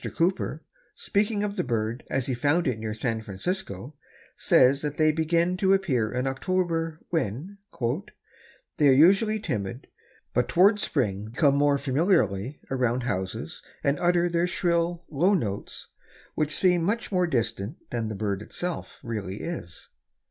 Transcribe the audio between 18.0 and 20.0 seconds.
the bird itself really is.